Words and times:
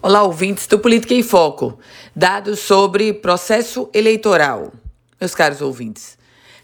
Olá, 0.00 0.22
ouvintes 0.22 0.68
do 0.68 0.78
Política 0.78 1.12
em 1.12 1.24
Foco. 1.24 1.76
Dados 2.14 2.60
sobre 2.60 3.12
processo 3.12 3.90
eleitoral. 3.92 4.72
Meus 5.20 5.34
caros 5.34 5.60
ouvintes, 5.60 6.16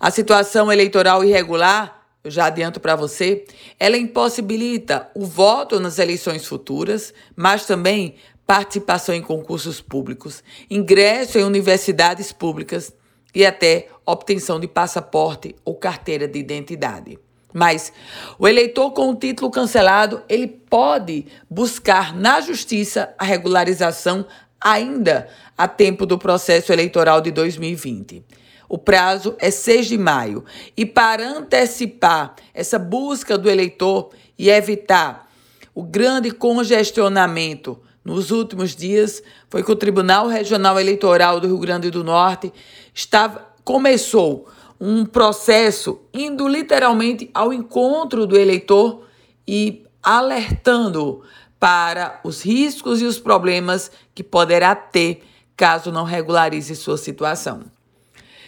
A 0.00 0.10
situação 0.10 0.72
eleitoral 0.72 1.22
irregular, 1.22 2.06
eu 2.24 2.30
já 2.30 2.46
adianto 2.46 2.80
para 2.80 2.96
você, 2.96 3.44
ela 3.78 3.98
impossibilita 3.98 5.10
o 5.14 5.26
voto 5.26 5.78
nas 5.78 5.98
eleições 5.98 6.46
futuras, 6.46 7.12
mas 7.36 7.66
também 7.66 8.14
participação 8.46 9.14
em 9.14 9.20
concursos 9.20 9.82
públicos, 9.82 10.42
ingresso 10.70 11.38
em 11.38 11.44
universidades 11.44 12.32
públicas 12.32 12.94
e 13.34 13.44
até 13.44 13.88
obtenção 14.06 14.58
de 14.58 14.66
passaporte 14.66 15.54
ou 15.66 15.74
carteira 15.74 16.26
de 16.26 16.38
identidade. 16.38 17.18
Mas 17.52 17.92
o 18.38 18.48
eleitor 18.48 18.92
com 18.92 19.10
o 19.10 19.14
título 19.14 19.50
cancelado, 19.50 20.22
ele 20.30 20.46
pode 20.48 21.26
buscar 21.48 22.16
na 22.16 22.40
justiça 22.40 23.14
a 23.18 23.24
regularização 23.24 24.24
ainda 24.58 25.28
a 25.58 25.68
tempo 25.68 26.06
do 26.06 26.16
processo 26.16 26.72
eleitoral 26.72 27.20
de 27.20 27.30
2020. 27.30 28.24
O 28.70 28.78
prazo 28.78 29.34
é 29.40 29.50
6 29.50 29.88
de 29.88 29.98
maio. 29.98 30.44
E 30.76 30.86
para 30.86 31.28
antecipar 31.28 32.36
essa 32.54 32.78
busca 32.78 33.36
do 33.36 33.50
eleitor 33.50 34.10
e 34.38 34.48
evitar 34.48 35.28
o 35.74 35.82
grande 35.82 36.30
congestionamento 36.30 37.76
nos 38.04 38.30
últimos 38.30 38.76
dias, 38.76 39.24
foi 39.48 39.64
que 39.64 39.72
o 39.72 39.74
Tribunal 39.74 40.28
Regional 40.28 40.78
Eleitoral 40.78 41.40
do 41.40 41.48
Rio 41.48 41.58
Grande 41.58 41.90
do 41.90 42.04
Norte 42.04 42.52
estava, 42.94 43.44
começou 43.64 44.48
um 44.80 45.04
processo 45.04 46.02
indo 46.14 46.46
literalmente 46.46 47.28
ao 47.34 47.52
encontro 47.52 48.24
do 48.24 48.38
eleitor 48.38 49.04
e 49.48 49.84
alertando 50.00 51.22
para 51.58 52.20
os 52.22 52.40
riscos 52.40 53.02
e 53.02 53.04
os 53.04 53.18
problemas 53.18 53.90
que 54.14 54.22
poderá 54.22 54.76
ter 54.76 55.24
caso 55.56 55.90
não 55.90 56.04
regularize 56.04 56.76
sua 56.76 56.96
situação. 56.96 57.64